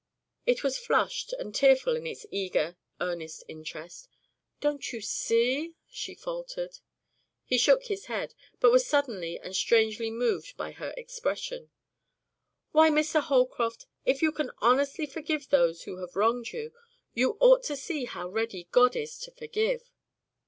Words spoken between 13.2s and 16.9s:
Holcroft, if you can honestly forgive those who have wronged you,